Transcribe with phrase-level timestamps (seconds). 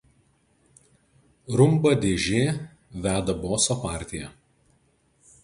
[1.61, 2.41] Rumba dėžė
[3.05, 4.33] veda boso partiją.